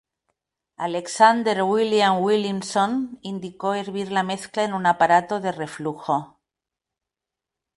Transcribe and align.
Alexander 0.79 1.61
William 1.61 2.21
Williamson 2.23 3.19
indicó 3.21 3.75
hervir 3.75 4.11
la 4.11 4.23
mezcla 4.23 4.63
en 4.63 4.73
aparato 4.87 5.39
de 5.39 5.51
reflujo. 5.51 6.39